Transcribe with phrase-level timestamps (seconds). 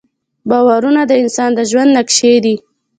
[0.49, 2.55] باورونه د انسان د ژوند نقشې دي.